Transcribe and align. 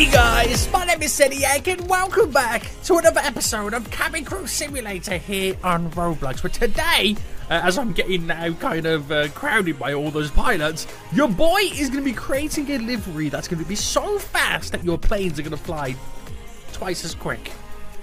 Hey 0.00 0.10
guys, 0.10 0.72
my 0.72 0.86
name 0.86 1.02
is 1.02 1.12
Seniac 1.12 1.68
and 1.68 1.86
welcome 1.86 2.30
back 2.30 2.62
to 2.84 2.96
another 2.96 3.20
episode 3.20 3.74
of 3.74 3.90
Cabin 3.90 4.24
Crew 4.24 4.46
Simulator 4.46 5.18
here 5.18 5.54
on 5.62 5.90
Roblox. 5.90 6.40
But 6.40 6.54
today, 6.54 7.16
uh, 7.50 7.60
as 7.62 7.76
I'm 7.76 7.92
getting 7.92 8.26
now 8.26 8.50
kind 8.54 8.86
of 8.86 9.12
uh, 9.12 9.28
crowded 9.28 9.78
by 9.78 9.92
all 9.92 10.10
those 10.10 10.30
pilots, 10.30 10.86
your 11.12 11.28
boy 11.28 11.60
is 11.74 11.90
going 11.90 12.02
to 12.02 12.10
be 12.10 12.14
creating 12.14 12.70
a 12.70 12.78
livery 12.78 13.28
that's 13.28 13.46
going 13.46 13.62
to 13.62 13.68
be 13.68 13.74
so 13.74 14.18
fast 14.18 14.72
that 14.72 14.82
your 14.82 14.96
planes 14.96 15.38
are 15.38 15.42
going 15.42 15.50
to 15.50 15.62
fly 15.62 15.94
twice 16.72 17.04
as 17.04 17.14
quick. 17.14 17.52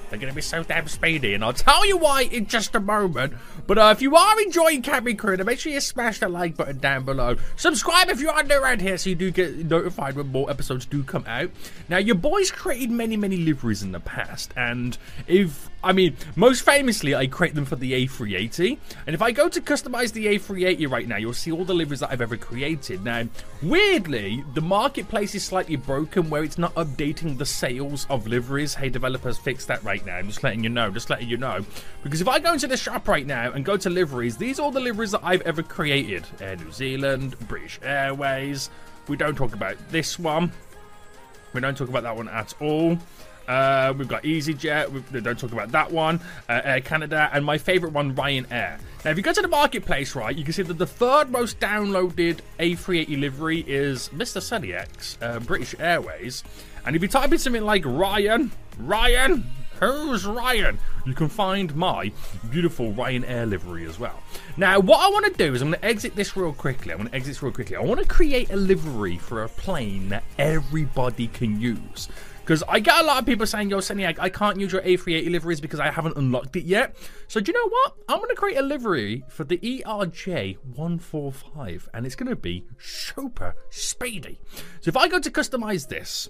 They're 0.10 0.20
going 0.20 0.32
to 0.32 0.36
be 0.36 0.42
so 0.42 0.64
damn 0.64 0.88
speedy, 0.88 1.34
and 1.34 1.44
I'll 1.44 1.54
tell 1.54 1.86
you 1.86 1.98
why 1.98 2.24
in 2.24 2.48
just 2.48 2.76
a 2.76 2.80
moment. 2.80 3.34
But 3.66 3.78
uh, 3.78 3.90
if 3.92 4.02
you 4.02 4.16
are 4.16 4.42
enjoying 4.42 4.82
Cabin 4.82 5.18
Crew, 5.18 5.36
then 5.36 5.46
make 5.46 5.60
sure 5.60 5.72
you 5.72 5.82
smash 5.82 6.20
that 6.20 6.32
like 6.32 6.56
button 6.56 6.80
down 6.80 7.04
below. 7.04 7.36
Subscribe 7.58 8.10
if 8.10 8.22
you 8.22 8.30
are 8.30 8.44
new 8.44 8.56
around 8.56 8.82
here 8.82 8.98
so 8.98 9.10
you 9.10 9.16
do 9.16 9.32
get 9.32 9.58
notified 9.58 10.16
when 10.16 10.28
more 10.28 10.50
episodes 10.50 10.86
do 10.86 11.04
come 11.04 11.26
out. 11.28 11.52
Now, 11.90 11.98
your 11.98 12.16
boys 12.16 12.52
created 12.52 12.90
many, 12.90 13.18
many 13.18 13.38
liveries 13.38 13.84
in 13.84 13.92
the 13.92 14.00
past, 14.00 14.54
and 14.56 14.98
if 15.28 15.70
I 15.88 15.94
mean, 15.94 16.18
most 16.36 16.66
famously, 16.66 17.16
I 17.16 17.28
create 17.28 17.56
them 17.56 17.64
for 17.64 17.78
the 17.78 17.94
A380. 18.06 18.78
And 19.06 19.14
if 19.14 19.22
I 19.22 19.32
go 19.32 19.48
to 19.48 19.62
customize 19.62 20.12
the 20.12 20.26
A380 20.26 20.92
right 20.92 21.08
now, 21.08 21.16
you'll 21.16 21.32
see 21.32 21.50
all 21.50 21.64
the 21.64 21.74
liveries 21.74 22.02
that 22.02 22.12
I've 22.12 22.20
ever 22.20 22.36
created. 22.36 23.06
Now, 23.06 23.24
weirdly, 23.64 24.44
the 24.54 24.60
marketplace 24.60 25.34
is 25.34 25.46
slightly 25.46 25.78
broken 25.78 26.30
where 26.30 26.44
it's 26.44 26.58
not 26.58 26.76
updating 26.76 27.38
the 27.38 27.46
sales 27.46 28.06
of 28.10 28.28
liveries. 28.28 28.76
Hey, 28.76 28.90
developers, 28.90 29.38
fix 29.38 29.66
that 29.68 29.82
right 29.86 30.06
now. 30.06 30.18
I'm 30.18 30.28
just 30.28 30.44
letting 30.44 30.62
you 30.62 30.70
know, 30.70 30.92
just 30.92 31.10
letting 31.10 31.30
you 31.30 31.38
know. 31.38 31.66
Because 32.04 32.20
if 32.20 32.28
I 32.28 32.40
go 32.40 32.52
into 32.52 32.68
the 32.68 32.76
shop 32.76 33.08
right 33.08 33.26
now 33.26 33.54
and 33.54 33.64
go 33.64 33.78
to 33.78 33.90
liveries, 33.90 34.36
these 34.36 34.60
are 34.60 34.64
all 34.64 34.72
the 34.72 34.82
liveries 34.82 35.12
that 35.12 35.22
I've 35.24 35.42
ever 35.44 35.64
created. 35.64 36.26
Air 36.42 36.58
New 36.58 36.72
Zealand, 36.74 37.40
British 37.48 37.80
Airways. 37.82 38.70
We 39.08 39.16
don't 39.16 39.36
talk 39.36 39.54
about 39.54 39.78
this 39.90 40.20
one. 40.20 40.52
We 41.54 41.62
don't 41.62 41.78
talk 41.78 41.88
about 41.88 42.04
that 42.04 42.18
one 42.18 42.28
at 42.28 42.54
all. 42.60 43.00
Uh, 43.48 43.94
we've 43.98 44.08
got 44.08 44.24
EasyJet. 44.24 45.12
We 45.12 45.22
don't 45.22 45.40
talk 45.40 45.52
about 45.52 45.72
that 45.72 45.92
one. 45.92 46.20
Uh, 46.50 46.62
Air 46.64 46.82
Canada, 46.82 47.30
and 47.32 47.46
my 47.46 47.58
favorite 47.58 47.94
one, 47.94 48.16
Ryanair. 48.16 48.80
Now, 49.06 49.12
if 49.12 49.18
you 49.18 49.24
go 49.24 49.32
to 49.32 49.42
the 49.42 49.48
marketplace, 49.48 50.16
right, 50.16 50.36
you 50.36 50.44
can 50.44 50.54
see 50.54 50.64
that 50.64 50.78
the 50.78 50.88
third 50.88 51.32
most 51.32 51.60
downloaded 51.60 52.40
A380 52.60 53.20
livery 53.20 53.64
is 53.68 54.10
Mr. 54.10 54.42
Sunnyx, 54.42 55.18
uh, 55.22 55.40
British 55.40 55.76
Airways. 55.80 56.44
And 56.86 56.96
if 56.96 57.02
you 57.02 57.08
type 57.08 57.32
in 57.32 57.38
something 57.38 57.64
like 57.64 57.84
Ryan, 57.86 58.52
Ryan, 58.80 59.46
who's 59.80 60.26
Ryan? 60.26 60.80
You 61.06 61.14
can 61.14 61.30
find 61.30 61.74
my 61.76 62.12
beautiful 62.50 62.92
Ryanair 62.92 63.50
livery 63.50 63.86
as 63.86 63.98
well. 63.98 64.22
Now, 64.58 64.80
what 64.80 65.00
I 65.00 65.10
want 65.10 65.26
to 65.26 65.32
do 65.32 65.54
is 65.54 65.62
I'm 65.62 65.70
going 65.70 65.80
to 65.80 65.86
exit 65.86 66.16
this 66.16 66.36
real 66.36 66.52
quickly. 66.52 66.92
I'm 66.92 66.98
going 66.98 67.10
to 67.10 67.16
exit 67.16 67.30
this 67.30 67.44
real 67.44 67.54
quickly. 67.54 67.76
I 67.76 67.82
want 67.82 68.02
to 68.02 68.08
create 68.08 68.50
a 68.50 68.58
livery 68.58 69.18
for 69.18 69.44
a 69.44 69.50
plane 69.50 70.10
that 70.10 70.24
everybody 70.38 71.28
can 71.28 71.62
use. 71.62 72.10
Because 72.48 72.64
I 72.70 72.80
get 72.80 73.04
a 73.04 73.06
lot 73.06 73.20
of 73.20 73.26
people 73.26 73.46
saying, 73.46 73.70
yo, 73.70 73.80
Seniac, 73.80 74.18
I 74.20 74.30
can't 74.30 74.58
use 74.58 74.72
your 74.72 74.82
A380 74.82 75.32
liveries 75.32 75.60
because 75.60 75.82
I 75.82 75.92
haven't 75.92 76.16
unlocked 76.16 76.56
it 76.56 76.64
yet. 76.64 76.96
So 77.28 77.42
do 77.42 77.52
you 77.52 77.58
know 77.58 77.68
what? 77.68 77.96
I'm 78.08 78.20
going 78.20 78.30
to 78.30 78.36
create 78.36 78.56
a 78.56 78.62
livery 78.62 79.26
for 79.28 79.44
the 79.44 79.58
ERJ145 79.58 81.88
and 81.94 82.06
it's 82.06 82.16
going 82.16 82.30
to 82.30 82.38
be 82.38 82.64
super 82.78 83.54
speedy. 83.70 84.40
So 84.80 84.88
if 84.88 84.96
I 84.96 85.10
go 85.10 85.20
to 85.20 85.30
customize 85.30 85.90
this, 85.90 86.30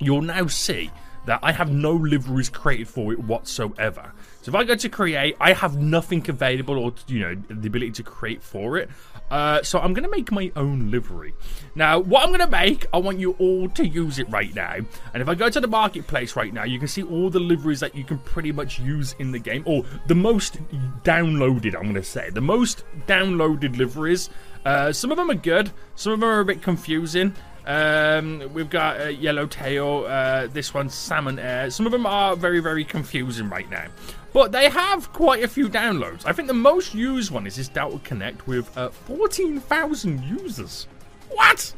you'll 0.00 0.22
now 0.22 0.46
see 0.46 0.90
that 1.26 1.40
I 1.42 1.52
have 1.52 1.70
no 1.70 1.92
liveries 1.92 2.48
created 2.48 2.88
for 2.88 3.12
it 3.12 3.18
whatsoever. 3.18 4.14
So 4.44 4.50
if 4.50 4.56
I 4.56 4.64
go 4.64 4.74
to 4.74 4.88
create, 4.90 5.36
I 5.40 5.54
have 5.54 5.78
nothing 5.78 6.22
available 6.28 6.78
or, 6.78 6.92
you 7.06 7.20
know, 7.20 7.34
the 7.48 7.66
ability 7.66 7.92
to 7.92 8.02
create 8.02 8.42
for 8.42 8.76
it. 8.76 8.90
Uh, 9.30 9.62
so 9.62 9.78
I'm 9.78 9.94
going 9.94 10.04
to 10.04 10.10
make 10.10 10.30
my 10.30 10.52
own 10.54 10.90
livery. 10.90 11.32
Now, 11.74 11.98
what 11.98 12.22
I'm 12.22 12.28
going 12.28 12.40
to 12.40 12.46
make, 12.46 12.84
I 12.92 12.98
want 12.98 13.18
you 13.18 13.32
all 13.38 13.70
to 13.70 13.86
use 13.86 14.18
it 14.18 14.28
right 14.28 14.54
now. 14.54 14.74
And 15.14 15.22
if 15.22 15.30
I 15.30 15.34
go 15.34 15.48
to 15.48 15.60
the 15.60 15.66
marketplace 15.66 16.36
right 16.36 16.52
now, 16.52 16.64
you 16.64 16.78
can 16.78 16.88
see 16.88 17.02
all 17.02 17.30
the 17.30 17.40
liveries 17.40 17.80
that 17.80 17.94
you 17.94 18.04
can 18.04 18.18
pretty 18.18 18.52
much 18.52 18.78
use 18.78 19.16
in 19.18 19.32
the 19.32 19.38
game. 19.38 19.62
Or 19.64 19.82
the 20.08 20.14
most 20.14 20.58
downloaded, 21.04 21.74
I'm 21.74 21.84
going 21.84 21.94
to 21.94 22.02
say. 22.02 22.28
The 22.28 22.42
most 22.42 22.84
downloaded 23.06 23.78
liveries. 23.78 24.28
Uh, 24.66 24.92
some 24.92 25.10
of 25.10 25.16
them 25.16 25.30
are 25.30 25.36
good. 25.36 25.72
Some 25.94 26.12
of 26.12 26.20
them 26.20 26.28
are 26.28 26.40
a 26.40 26.44
bit 26.44 26.60
confusing. 26.60 27.34
Um, 27.66 28.52
we've 28.52 28.68
got 28.68 29.00
uh, 29.00 29.04
Yellowtail, 29.04 30.04
uh, 30.06 30.48
this 30.48 30.74
one's 30.74 30.92
Salmon 30.94 31.38
Air. 31.38 31.70
Some 31.70 31.86
of 31.86 31.92
them 31.92 32.04
are 32.04 32.36
very, 32.36 32.60
very 32.60 32.84
confusing 32.84 33.48
right 33.48 33.70
now. 33.70 33.86
But 34.34 34.50
they 34.50 34.68
have 34.68 35.12
quite 35.12 35.44
a 35.44 35.48
few 35.48 35.68
downloads. 35.68 36.26
I 36.26 36.32
think 36.32 36.48
the 36.48 36.54
most 36.54 36.92
used 36.92 37.30
one 37.30 37.46
is 37.46 37.54
this 37.54 37.68
Delta 37.68 38.00
Connect 38.00 38.48
with 38.48 38.76
uh, 38.76 38.88
14,000 38.90 40.24
users. 40.24 40.88
What? 41.30 41.72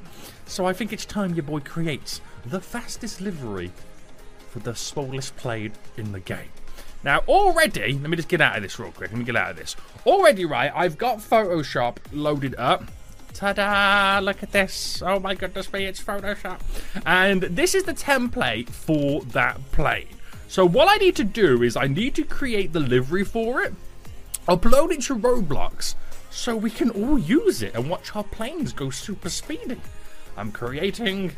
So 0.46 0.64
I 0.64 0.72
think 0.72 0.90
it's 0.90 1.04
time 1.04 1.34
your 1.34 1.42
boy 1.42 1.60
creates 1.60 2.22
the 2.46 2.62
fastest 2.62 3.20
livery 3.20 3.72
for 4.48 4.60
the 4.60 4.74
smallest 4.74 5.36
plane 5.36 5.72
in 5.98 6.12
the 6.12 6.20
game. 6.20 6.48
Now, 7.04 7.18
already, 7.28 7.92
let 7.92 8.08
me 8.08 8.16
just 8.16 8.28
get 8.28 8.40
out 8.40 8.56
of 8.56 8.62
this 8.62 8.78
real 8.78 8.90
quick. 8.90 9.10
Let 9.10 9.18
me 9.18 9.24
get 9.26 9.36
out 9.36 9.50
of 9.50 9.58
this. 9.58 9.76
Already, 10.06 10.46
right, 10.46 10.72
I've 10.74 10.96
got 10.96 11.18
Photoshop 11.18 11.98
loaded 12.10 12.54
up. 12.56 12.84
Ta-da! 13.34 14.18
Look 14.22 14.42
at 14.42 14.52
this. 14.52 15.02
Oh 15.02 15.20
my 15.20 15.34
goodness 15.34 15.70
me, 15.74 15.84
it's 15.84 16.02
Photoshop. 16.02 16.60
And 17.04 17.42
this 17.42 17.74
is 17.74 17.84
the 17.84 17.92
template 17.92 18.70
for 18.70 19.20
that 19.24 19.60
plane. 19.72 20.16
So 20.48 20.66
what 20.66 20.88
I 20.88 20.96
need 20.96 21.16
to 21.16 21.24
do 21.24 21.62
is 21.62 21.76
I 21.76 21.86
need 21.86 22.14
to 22.14 22.24
create 22.24 22.72
the 22.72 22.80
livery 22.80 23.24
for 23.24 23.62
it, 23.62 23.74
upload 24.48 24.92
it 24.92 25.02
to 25.02 25.16
Roblox, 25.16 25.94
so 26.30 26.54
we 26.54 26.70
can 26.70 26.90
all 26.90 27.18
use 27.18 27.62
it 27.62 27.74
and 27.74 27.90
watch 27.90 28.14
our 28.14 28.24
planes 28.24 28.72
go 28.72 28.90
super 28.90 29.28
speedy. 29.28 29.80
I'm 30.36 30.52
creating 30.52 31.32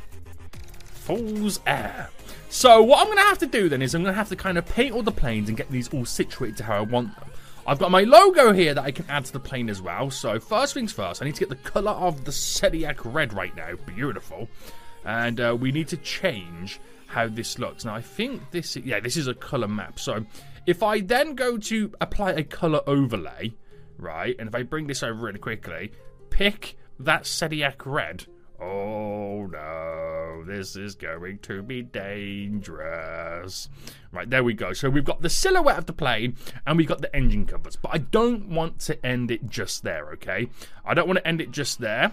Fool's 0.92 1.60
Air. 1.66 2.10
So 2.50 2.82
what 2.82 3.00
I'm 3.00 3.06
going 3.06 3.18
to 3.18 3.24
have 3.24 3.38
to 3.38 3.46
do 3.46 3.68
then 3.68 3.82
is 3.82 3.94
I'm 3.94 4.02
going 4.02 4.12
to 4.12 4.18
have 4.18 4.28
to 4.30 4.36
kind 4.36 4.58
of 4.58 4.66
paint 4.66 4.94
all 4.94 5.02
the 5.02 5.12
planes 5.12 5.48
and 5.48 5.56
get 5.56 5.70
these 5.70 5.88
all 5.88 6.04
situated 6.04 6.56
to 6.58 6.64
how 6.64 6.76
I 6.76 6.80
want 6.80 7.14
them. 7.14 7.30
I've 7.66 7.78
got 7.78 7.90
my 7.90 8.02
logo 8.02 8.52
here 8.52 8.72
that 8.72 8.84
I 8.84 8.90
can 8.90 9.04
add 9.08 9.26
to 9.26 9.32
the 9.32 9.40
plane 9.40 9.68
as 9.68 9.82
well. 9.82 10.10
So 10.10 10.40
first 10.40 10.72
things 10.74 10.92
first, 10.92 11.20
I 11.20 11.26
need 11.26 11.34
to 11.34 11.40
get 11.40 11.50
the 11.50 11.56
colour 11.56 11.92
of 11.92 12.24
the 12.24 12.30
Seniac 12.30 12.96
red 13.04 13.34
right 13.34 13.54
now. 13.54 13.74
Beautiful. 13.84 14.48
And 15.04 15.38
uh, 15.38 15.56
we 15.58 15.70
need 15.70 15.88
to 15.88 15.98
change 15.98 16.80
how 17.08 17.26
this 17.26 17.58
looks. 17.58 17.84
Now 17.84 17.94
I 17.94 18.02
think 18.02 18.50
this, 18.52 18.76
is, 18.76 18.84
yeah, 18.84 19.00
this 19.00 19.16
is 19.16 19.26
a 19.26 19.34
colour 19.34 19.66
map. 19.66 19.98
So 19.98 20.24
if 20.66 20.82
I 20.82 21.00
then 21.00 21.34
go 21.34 21.58
to 21.58 21.92
apply 22.00 22.32
a 22.32 22.44
colour 22.44 22.80
overlay, 22.86 23.54
right, 23.96 24.36
and 24.38 24.48
if 24.48 24.54
I 24.54 24.62
bring 24.62 24.86
this 24.86 25.02
over 25.02 25.26
really 25.26 25.38
quickly, 25.38 25.92
pick 26.30 26.76
that 27.00 27.24
Seniac 27.24 27.86
red. 27.86 28.26
Oh 28.60 29.46
no, 29.46 30.44
this 30.44 30.76
is 30.76 30.96
going 30.96 31.38
to 31.42 31.62
be 31.62 31.82
dangerous. 31.82 33.68
Right, 34.12 34.28
there 34.28 34.44
we 34.44 34.52
go. 34.52 34.72
So 34.72 34.90
we've 34.90 35.04
got 35.04 35.22
the 35.22 35.30
silhouette 35.30 35.78
of 35.78 35.86
the 35.86 35.92
plane 35.92 36.36
and 36.66 36.76
we've 36.76 36.88
got 36.88 37.00
the 37.00 37.14
engine 37.14 37.46
covers. 37.46 37.76
But 37.76 37.94
I 37.94 37.98
don't 37.98 38.48
want 38.48 38.80
to 38.80 39.06
end 39.06 39.30
it 39.30 39.48
just 39.48 39.84
there, 39.84 40.10
okay? 40.14 40.48
I 40.84 40.94
don't 40.94 41.06
want 41.06 41.18
to 41.18 41.26
end 41.26 41.40
it 41.40 41.52
just 41.52 41.80
there. 41.80 42.12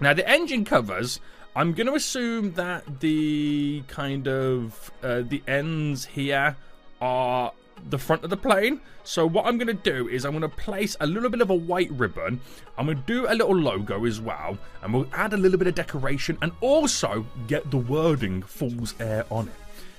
Now, 0.00 0.12
the 0.12 0.28
engine 0.28 0.64
covers, 0.64 1.20
I'm 1.56 1.72
going 1.72 1.86
to 1.86 1.94
assume 1.94 2.52
that 2.52 3.00
the 3.00 3.82
kind 3.88 4.28
of 4.28 4.90
uh, 5.02 5.22
the 5.22 5.42
ends 5.48 6.04
here 6.04 6.54
are 7.00 7.50
the 7.88 7.96
front 7.96 8.24
of 8.24 8.28
the 8.28 8.36
plane. 8.36 8.82
So 9.04 9.26
what 9.26 9.46
I'm 9.46 9.56
going 9.56 9.68
to 9.68 9.72
do 9.72 10.06
is 10.06 10.26
I'm 10.26 10.32
going 10.32 10.42
to 10.42 10.54
place 10.54 10.98
a 11.00 11.06
little 11.06 11.30
bit 11.30 11.40
of 11.40 11.48
a 11.48 11.54
white 11.54 11.90
ribbon. 11.92 12.42
I'm 12.76 12.84
going 12.84 12.98
to 12.98 13.02
do 13.04 13.26
a 13.26 13.32
little 13.32 13.56
logo 13.56 14.04
as 14.04 14.20
well. 14.20 14.58
And 14.82 14.92
we'll 14.92 15.08
add 15.14 15.32
a 15.32 15.38
little 15.38 15.56
bit 15.58 15.66
of 15.66 15.74
decoration 15.74 16.36
and 16.42 16.52
also 16.60 17.24
get 17.46 17.70
the 17.70 17.78
wording 17.78 18.42
Fool's 18.42 18.94
Air 19.00 19.24
on 19.30 19.48
it. 19.48 19.54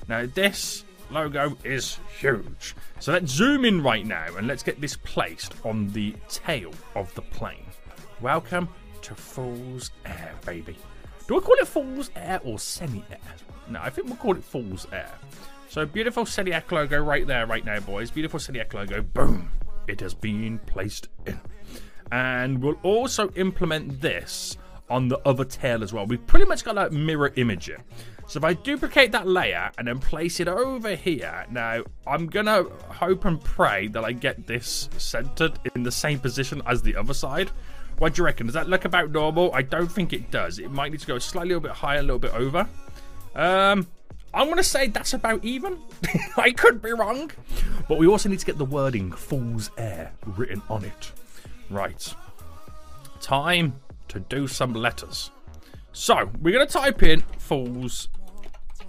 Now 0.07 0.28
this 0.28 0.85
logo 1.09 1.57
is 1.63 1.97
huge. 2.19 2.75
So 3.00 3.13
let's 3.13 3.31
zoom 3.31 3.66
in 3.66 3.81
right 3.81 4.06
now 4.06 4.28
and 4.38 4.46
let's 4.46 4.62
get 4.62 4.79
this 4.79 4.96
placed 4.96 5.56
on 5.66 5.88
the 5.88 6.13
tail 6.29 6.72
of 6.93 7.11
the 7.16 7.23
plane. 7.23 7.66
Welcome 8.22 8.70
to 9.02 9.16
Fool's 9.16 9.90
Air, 10.05 10.35
baby. 10.46 10.78
Do 11.28 11.38
I 11.38 11.41
call 11.41 11.56
it 11.56 11.68
Fool's 11.68 12.09
Air 12.16 12.40
or 12.44 12.58
Semi 12.58 13.03
Air? 13.12 13.18
No, 13.70 13.82
I 13.82 13.90
think 13.90 14.08
we'll 14.08 14.16
call 14.16 14.38
it 14.38 14.44
Fool's 14.44 14.88
Air. 14.94 15.12
So 15.70 15.85
beautiful 15.85 16.24
Seniac 16.24 16.72
logo 16.72 17.02
right 17.03 17.28
there, 17.28 17.46
right 17.46 17.66
now, 17.66 17.79
boys. 17.82 18.09
Beautiful 18.09 18.40
Seniac 18.40 18.74
logo. 18.74 19.02
Boom. 19.02 19.52
It 19.88 20.00
has 20.00 20.14
been 20.14 20.59
placed 20.59 21.09
in. 21.26 21.40
And 22.12 22.64
we'll 22.64 22.79
also 22.84 23.29
implement 23.32 24.00
this 24.00 24.58
on 24.90 25.09
the 25.09 25.20
other 25.28 25.44
tail 25.44 25.84
as 25.84 25.91
well. 25.91 26.06
We've 26.06 26.26
pretty 26.26 26.46
much 26.46 26.64
got 26.64 26.76
like 26.76 26.94
mirror 26.94 27.34
imaging. 27.35 27.84
So 28.28 28.40
if 28.40 28.44
I 28.44 28.53
duplicate 28.53 29.14
that 29.14 29.26
layer 29.26 29.72
and 29.78 29.88
then 29.88 30.00
place 30.00 30.41
it 30.41 30.50
over 30.50 30.96
here, 30.96 31.46
now 31.50 31.84
I'm 32.06 32.28
gonna 32.28 32.64
hope 32.90 33.24
and 33.24 33.41
pray 33.41 33.88
that 33.88 34.03
I 34.03 34.12
get 34.12 34.46
this 34.46 34.90
centered 34.97 35.58
in 35.76 35.84
the 35.84 35.91
same 35.91 36.20
position 36.20 36.62
as 36.66 36.82
the 36.82 36.97
other 36.97 37.14
side. 37.14 37.52
What 38.00 38.14
do 38.14 38.22
you 38.22 38.26
reckon? 38.26 38.46
Does 38.46 38.53
that 38.53 38.68
look 38.68 38.84
about 38.84 39.12
normal? 39.12 39.53
I 39.53 39.62
don't 39.62 39.91
think 39.91 40.12
it 40.12 40.29
does. 40.29 40.59
It 40.59 40.72
might 40.72 40.91
need 40.91 41.00
to 41.00 41.08
go 41.08 41.18
slightly 41.20 41.53
a 41.53 41.58
little 41.58 41.70
bit 41.70 41.78
higher, 41.78 42.00
a 42.00 42.03
little 42.03 42.20
bit 42.20 42.34
over. 42.34 42.68
Um, 43.34 43.88
I'm 44.34 44.53
to 44.58 44.64
say 44.64 44.88
that's 44.88 45.14
about 45.14 45.44
even. 45.44 45.79
I 46.38 46.52
could 46.52 46.82
be 46.82 46.91
wrong. 46.91 47.32
But 47.88 47.97
we 47.97 48.08
also 48.08 48.29
need 48.29 48.40
to 48.40 48.46
get 48.46 48.58
the 48.58 48.66
wording 48.66 49.12
Fool's 49.12 49.72
Air 49.78 50.12
written 50.26 50.62
on 50.70 50.84
it. 50.84 51.12
Right. 51.70 52.14
Time 53.22 53.76
to 54.09 54.20
do 54.20 54.47
some 54.47 54.74
letters. 54.74 55.32
So, 55.91 56.29
we're 56.41 56.59
to 56.59 56.68
type 56.68 57.02
in 57.02 57.24
Fool's 57.47 58.09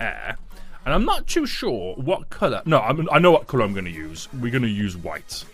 Air. 0.01 0.37
And 0.85 0.93
I'm 0.93 1.05
not 1.05 1.29
too 1.29 1.47
sure 1.47 1.95
what 1.95 2.29
color. 2.29 2.61
No, 2.67 2.81
I'm, 2.81 3.09
I 3.13 3.21
know 3.21 3.31
what 3.31 3.47
color 3.47 3.63
I'm 3.63 3.73
going 3.73 3.85
to 3.85 3.91
use. 3.91 4.29
We're 4.33 4.51
going 4.51 4.63
to 4.63 4.69
use 4.69 4.97
white. 4.97 5.45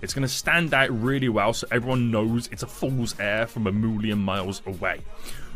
It's 0.00 0.14
going 0.14 0.26
to 0.26 0.32
stand 0.32 0.72
out 0.72 0.88
really 0.90 1.28
well 1.28 1.52
so 1.52 1.66
everyone 1.70 2.10
knows 2.10 2.48
it's 2.50 2.62
a 2.62 2.66
Fool's 2.66 3.14
Air 3.20 3.46
from 3.46 3.66
a 3.66 3.72
million 3.72 4.18
miles 4.18 4.62
away. 4.64 5.00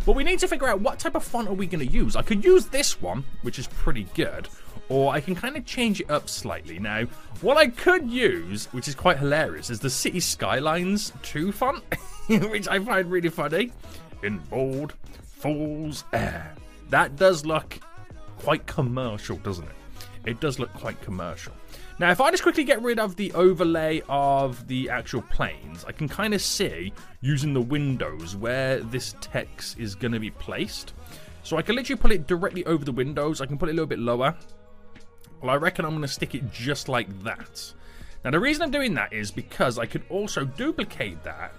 But 0.05 0.17
we 0.17 0.25
need 0.25 0.39
to 0.41 0.49
figure 0.49 0.69
out 0.69 0.83
what 0.83 0.99
type 0.99 1.15
of 1.15 1.25
font 1.25 1.49
are 1.49 1.55
we 1.55 1.67
going 1.67 1.87
to 1.87 1.91
use. 1.91 2.15
I 2.15 2.21
could 2.21 2.45
use 2.45 2.67
this 2.67 3.01
one, 3.01 3.25
which 3.41 3.59
is 3.59 3.69
pretty 3.69 4.07
good, 4.15 4.49
or 4.91 5.15
I 5.15 5.21
can 5.23 5.35
kind 5.35 5.57
of 5.57 5.65
change 5.65 6.03
it 6.03 6.11
up 6.11 6.29
slightly. 6.29 6.79
Now, 6.79 7.05
what 7.41 7.57
I 7.57 7.69
could 7.69 8.11
use, 8.11 8.67
which 8.73 8.87
is 8.87 8.95
quite 8.95 9.19
hilarious, 9.19 9.71
is 9.71 9.81
the 9.81 9.89
City 9.89 10.21
Skylines 10.21 11.13
2 11.23 11.53
font, 11.53 11.83
which 12.29 12.69
I 12.69 12.79
find 12.81 13.11
really 13.11 13.31
funny. 13.31 13.73
In 14.23 14.39
bold, 14.51 14.93
Fool's 15.23 16.05
Air. 16.13 16.55
That 16.89 17.17
does 17.17 17.45
look 17.45 17.79
quite 18.39 18.67
commercial, 18.67 19.37
doesn't 19.37 19.65
it? 19.65 19.77
It 20.25 20.41
does 20.41 20.59
look 20.59 20.73
quite 20.75 21.01
commercial. 21.01 21.53
Now, 21.99 22.11
if 22.11 22.21
I 22.21 22.31
just 22.31 22.43
quickly 22.43 22.65
get 22.65 22.81
rid 22.83 22.99
of 22.99 23.17
the 23.17 23.33
overlay 23.33 24.03
of 24.09 24.67
the 24.69 24.89
actual 24.89 25.23
planes, 25.23 25.85
I 25.85 25.93
can 25.93 26.09
kind 26.09 26.33
of 26.33 26.41
see, 26.41 26.93
using 27.21 27.53
the 27.55 27.61
windows, 27.61 28.37
where 28.37 28.81
this 28.81 29.17
text 29.21 29.79
is 29.79 29.95
going 29.95 30.13
to 30.13 30.21
be 30.21 30.31
placed. 30.31 30.93
So 31.43 31.57
I 31.57 31.63
can 31.63 31.77
literally 31.77 32.01
put 32.01 32.13
it 32.13 32.27
directly 32.27 32.65
over 32.67 32.85
the 32.85 32.93
windows. 32.93 33.41
I 33.41 33.47
can 33.47 33.59
put 33.59 33.69
it 33.69 33.73
a 33.73 33.75
little 33.75 33.87
bit 33.87 33.99
lower. 33.99 34.37
Well, 35.41 35.51
I 35.51 35.57
reckon 35.57 35.85
I'm 35.85 35.93
going 35.93 36.03
to 36.03 36.09
stick 36.09 36.35
it 36.35 36.53
just 36.53 36.89
like 36.89 37.09
that. 37.23 37.73
Now, 38.25 38.31
the 38.31 38.41
reason 38.41 38.63
I'm 38.63 38.71
doing 38.71 38.95
that 38.95 39.13
is 39.13 39.31
because 39.31 39.79
I 39.79 39.87
could 39.87 40.03
also 40.09 40.45
duplicate 40.45 41.23
that 41.25 41.53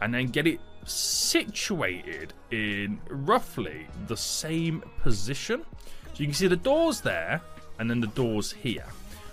and 0.00 0.12
then 0.12 0.26
get 0.26 0.46
it 0.46 0.60
situated 0.84 2.32
in 2.50 3.00
roughly 3.08 3.86
the 4.06 4.16
same 4.16 4.82
position. 5.02 5.64
So 6.12 6.18
you 6.18 6.26
can 6.26 6.34
see 6.34 6.46
the 6.46 6.56
doors 6.56 7.00
there 7.00 7.40
and 7.78 7.88
then 7.88 8.00
the 8.00 8.08
doors 8.08 8.52
here. 8.52 8.86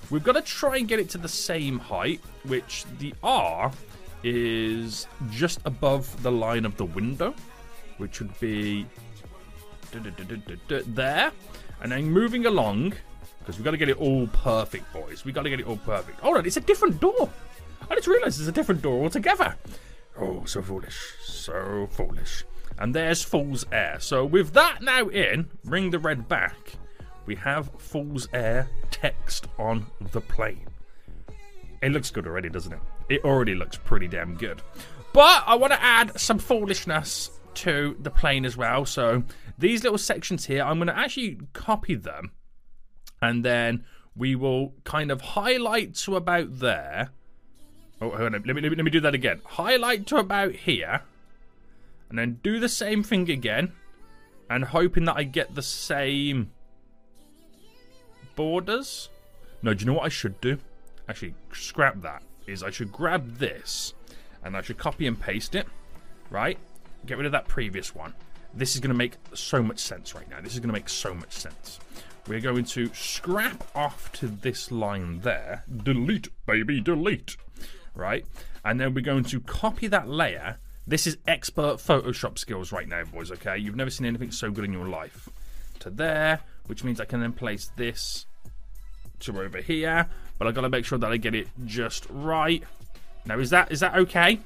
We've 0.10 0.24
got 0.24 0.34
to 0.34 0.42
try 0.42 0.78
and 0.78 0.88
get 0.88 1.00
it 1.00 1.10
to 1.12 1.18
the 1.18 1.28
same 1.28 1.80
height, 1.80 2.22
which 2.44 2.86
the 3.00 3.14
R 3.24 3.72
is 4.24 5.08
just 5.32 5.60
above 5.66 6.24
the 6.24 6.32
line 6.32 6.66
of 6.66 6.78
the 6.78 6.86
window, 6.86 7.34
which 7.98 8.20
would 8.20 8.40
be 8.40 8.86
there. 9.92 11.32
And 11.82 11.92
then 11.92 12.10
moving 12.10 12.46
along, 12.46 12.94
because 13.40 13.58
we've 13.58 13.66
got 13.66 13.72
to 13.72 13.78
get 13.78 13.90
it 13.90 13.98
all 13.98 14.28
perfect, 14.28 14.92
boys. 14.94 15.26
We've 15.26 15.36
got 15.36 15.44
to 15.44 15.50
get 15.50 15.60
it 15.60 15.68
all 15.68 15.78
perfect. 15.78 16.20
Hold 16.22 16.38
on, 16.38 16.46
it's 16.46 16.58
a 16.58 16.62
different 16.62 17.00
door. 17.00 17.30
I 17.90 17.96
just 17.96 18.08
realised 18.08 18.40
it's 18.40 18.50
a 18.50 18.52
different 18.52 18.82
door 18.82 19.04
altogether. 19.04 19.56
Oh, 20.20 20.44
so 20.46 20.62
foolish. 20.62 21.14
So 21.24 21.88
foolish. 21.92 22.46
And 22.80 22.94
there's 22.94 23.24
Fool's 23.24 23.66
Air. 23.72 23.98
So 24.00 24.26
with 24.26 24.54
that 24.54 24.82
now 24.82 25.08
in, 25.08 25.50
bring 25.64 25.90
the 25.90 26.00
red 26.00 26.28
back 26.28 26.78
we 27.28 27.36
have 27.36 27.70
Fool's 27.78 28.28
Air 28.34 28.68
text 28.90 29.48
on 29.60 29.86
the 30.12 30.22
plane. 30.22 30.66
It 31.84 31.92
looks 31.92 32.10
good 32.10 32.26
already, 32.26 32.50
doesn't 32.50 32.74
it? 32.74 32.80
It 33.10 33.24
already 33.24 33.54
looks 33.54 33.78
pretty 33.78 34.08
damn 34.08 34.36
good. 34.36 34.64
But 35.14 35.44
I 35.46 35.56
want 35.56 35.74
to 35.74 35.84
add 35.84 36.20
some 36.20 36.40
foolishness 36.40 37.30
to 37.56 37.96
the 38.00 38.10
plane 38.10 38.46
as 38.46 38.58
well. 38.58 38.86
So 38.86 39.24
these 39.58 39.84
little 39.84 39.98
sections 39.98 40.46
here, 40.46 40.64
I'm 40.64 40.78
going 40.78 40.88
to 40.88 40.98
actually 40.98 41.40
copy 41.54 41.96
them. 41.96 42.32
And 43.22 43.44
then 43.44 43.84
we 44.16 44.36
will 44.36 44.74
kind 44.84 45.12
of 45.12 45.22
highlight 45.22 45.96
to 45.96 46.16
about 46.16 46.60
there. 46.60 47.10
Oh, 48.02 48.10
hold 48.10 48.36
on. 48.36 48.44
Let 48.46 48.56
me, 48.56 48.62
let 48.62 48.64
me, 48.64 48.70
let 48.70 48.86
me 48.86 48.92
do 48.92 49.00
that 49.02 49.16
again. 49.16 49.42
Highlight 49.44 50.06
to 50.08 50.18
about 50.18 50.54
here. 50.54 51.02
And 52.10 52.18
then 52.18 52.40
do 52.44 52.60
the 52.60 52.70
same 52.70 53.04
thing 53.04 53.30
again. 53.30 53.74
And 54.50 54.64
hoping 54.64 55.06
that 55.06 55.18
I 55.18 55.24
get 55.24 55.56
the 55.56 55.62
same 55.62 56.52
borders. 58.36 59.10
No, 59.62 59.74
do 59.74 59.82
you 59.82 59.88
know 59.88 59.98
what 59.98 60.06
I 60.06 60.10
should 60.10 60.40
do? 60.40 60.58
Actually, 61.10 61.34
scrap 61.54 62.02
that. 62.02 62.24
Is 62.46 62.64
I 62.64 62.70
should 62.70 62.94
grab 62.94 63.38
this 63.38 63.94
and 64.44 64.56
I 64.56 64.62
should 64.62 64.78
copy 64.78 65.08
and 65.08 65.20
paste 65.20 65.54
it, 65.56 65.68
right? 66.30 66.58
Get 67.06 67.18
rid 67.18 67.26
of 67.26 67.34
that 67.34 67.48
previous 67.50 67.94
one. 67.94 68.14
This 68.54 68.76
is 68.76 68.80
going 68.80 68.92
to 68.92 68.98
make 68.98 69.16
so 69.34 69.62
much 69.62 69.80
sense 69.80 70.16
right 70.16 70.30
now. 70.30 70.40
This 70.42 70.54
is 70.54 70.60
going 70.60 70.70
to 70.70 70.74
make 70.74 70.88
so 70.88 71.14
much 71.14 71.34
sense. 71.34 71.80
We're 72.28 72.40
going 72.40 72.64
to 72.66 72.90
scrap 72.94 73.66
off 73.76 74.12
to 74.14 74.28
this 74.28 74.72
line 74.72 75.20
there. 75.22 75.64
Delete, 75.84 76.30
baby, 76.46 76.80
delete. 76.80 77.36
Right? 77.98 78.26
And 78.64 78.80
then 78.80 78.94
we're 78.94 79.02
going 79.02 79.24
to 79.26 79.42
copy 79.42 79.88
that 79.88 80.08
layer. 80.08 80.58
This 80.86 81.06
is 81.06 81.18
expert 81.28 81.78
Photoshop 81.78 82.38
skills 82.38 82.72
right 82.72 82.88
now, 82.88 83.04
boys, 83.04 83.32
okay? 83.32 83.58
You've 83.58 83.76
never 83.76 83.90
seen 83.90 84.08
anything 84.08 84.32
so 84.32 84.52
good 84.52 84.64
in 84.64 84.72
your 84.72 84.88
life. 84.88 85.28
To 85.80 85.90
there 85.90 86.42
which 86.68 86.84
means 86.84 87.02
I 87.02 87.06
can 87.06 87.22
then 87.22 87.34
place 87.34 87.72
this 87.76 88.26
to 89.22 89.42
over 89.42 89.60
here. 89.60 90.08
But 90.38 90.48
i 90.48 90.52
got 90.52 90.62
to 90.62 90.70
make 90.70 90.86
sure 90.86 91.00
that 91.00 91.12
I 91.12 91.18
get 91.18 91.34
it 91.34 91.48
just 91.66 92.06
right. 92.10 92.64
Now, 93.26 93.40
is 93.40 93.50
that 93.50 93.72
is 93.72 93.80
that 93.80 93.96
okay? 93.96 94.40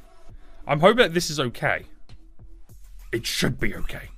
I'm 0.66 0.80
hoping 0.80 0.98
that 0.98 1.14
this 1.14 1.30
is 1.30 1.40
okay. 1.40 1.86
It 3.12 3.26
should 3.26 3.60
be 3.60 3.76
okay. 3.76 4.10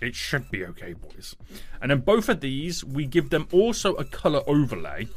It 0.00 0.14
should 0.14 0.50
be 0.50 0.66
okay, 0.66 0.92
boys. 0.92 1.36
And 1.80 1.90
then 1.90 2.00
both 2.00 2.28
of 2.28 2.40
these, 2.40 2.84
we 2.84 3.06
give 3.06 3.30
them 3.30 3.48
also 3.52 3.94
a 3.94 4.04
color 4.04 4.42
overlay. 4.46 5.08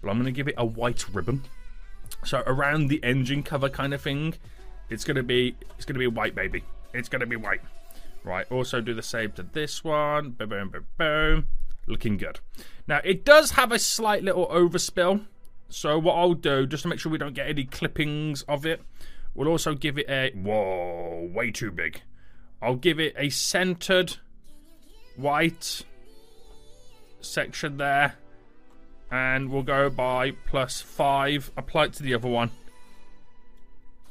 But 0.00 0.10
I'm 0.10 0.16
going 0.16 0.26
to 0.26 0.32
give 0.32 0.46
it 0.46 0.54
a 0.56 0.64
white 0.64 1.12
ribbon. 1.12 1.42
So 2.26 2.42
around 2.46 2.88
the 2.88 3.02
engine 3.02 3.42
cover 3.42 3.68
kind 3.68 3.94
of 3.94 4.02
thing, 4.02 4.34
it's 4.90 5.04
to 5.04 5.22
be 5.22 5.56
it's 5.76 5.86
to 5.86 5.94
be 5.94 6.06
white, 6.06 6.34
baby. 6.34 6.64
It's 6.92 7.08
to 7.08 7.26
be 7.26 7.36
white. 7.36 7.60
Right, 8.24 8.50
also 8.50 8.80
do 8.80 8.92
the 8.92 9.02
same 9.02 9.32
to 9.32 9.44
this 9.44 9.84
one. 9.84 10.30
Boom, 10.30 10.48
boom, 10.48 10.68
boom, 10.70 10.86
boom 10.98 11.46
looking 11.86 12.16
good. 12.16 12.40
Now, 12.86 13.00
it 13.04 13.24
does 13.24 13.52
have 13.52 13.72
a 13.72 13.78
slight 13.78 14.22
little 14.22 14.46
overspill. 14.48 15.24
So 15.68 15.98
what 15.98 16.14
I'll 16.14 16.34
do, 16.34 16.66
just 16.66 16.82
to 16.82 16.88
make 16.88 16.98
sure 16.98 17.10
we 17.10 17.18
don't 17.18 17.34
get 17.34 17.48
any 17.48 17.64
clippings 17.64 18.42
of 18.42 18.66
it, 18.66 18.82
we'll 19.34 19.48
also 19.48 19.74
give 19.74 19.98
it 19.98 20.08
a... 20.08 20.32
Whoa, 20.32 21.30
way 21.32 21.50
too 21.50 21.70
big. 21.70 22.02
I'll 22.62 22.76
give 22.76 23.00
it 23.00 23.14
a 23.16 23.30
centered 23.30 24.16
white 25.16 25.82
section 27.20 27.76
there. 27.78 28.14
And 29.10 29.50
we'll 29.50 29.62
go 29.62 29.88
by 29.88 30.32
plus 30.32 30.80
five. 30.80 31.50
Apply 31.56 31.84
it 31.84 31.92
to 31.94 32.02
the 32.02 32.14
other 32.14 32.28
one. 32.28 32.50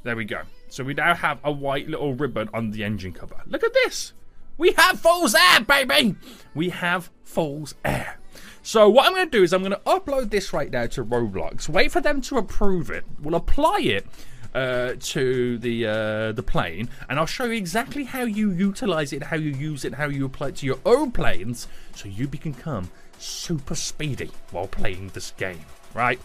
There 0.03 0.15
we 0.15 0.25
go. 0.25 0.41
So 0.69 0.83
we 0.83 0.93
now 0.93 1.13
have 1.15 1.39
a 1.43 1.51
white 1.51 1.87
little 1.87 2.13
ribbon 2.13 2.49
on 2.53 2.71
the 2.71 2.83
engine 2.83 3.11
cover. 3.11 3.35
Look 3.47 3.63
at 3.63 3.73
this. 3.73 4.13
We 4.57 4.71
have 4.73 4.99
Fool's 4.99 5.35
Air, 5.35 5.61
baby! 5.61 6.15
We 6.53 6.69
have 6.69 7.09
Fool's 7.23 7.75
Air. 7.83 8.19
So 8.63 8.89
what 8.89 9.05
I'm 9.05 9.13
going 9.13 9.29
to 9.29 9.37
do 9.37 9.43
is 9.43 9.51
I'm 9.51 9.61
going 9.61 9.73
to 9.73 9.81
upload 9.85 10.29
this 10.29 10.53
right 10.53 10.71
now 10.71 10.85
to 10.87 11.03
Roblox. 11.03 11.67
Wait 11.67 11.91
for 11.91 12.01
them 12.01 12.21
to 12.21 12.37
approve 12.37 12.89
it. 12.89 13.03
We'll 13.21 13.35
apply 13.35 13.81
it 13.81 14.07
uh, 14.53 14.93
to 14.97 15.57
the 15.57 15.85
uh, 15.85 16.31
the 16.31 16.41
plane, 16.41 16.89
and 17.09 17.19
I'll 17.19 17.25
show 17.25 17.43
you 17.43 17.53
exactly 17.53 18.05
how 18.05 18.23
you 18.23 18.51
utilize 18.51 19.11
it, 19.11 19.23
how 19.23 19.35
you 19.35 19.51
use 19.51 19.83
it, 19.83 19.95
how 19.95 20.07
you 20.07 20.25
apply 20.25 20.47
it 20.47 20.55
to 20.57 20.65
your 20.65 20.79
own 20.85 21.11
planes, 21.11 21.67
so 21.93 22.07
you 22.07 22.27
can 22.27 22.53
become 22.53 22.89
super 23.19 23.75
speedy 23.75 24.31
while 24.51 24.67
playing 24.67 25.09
this 25.13 25.31
game. 25.31 25.65
Right? 25.93 26.19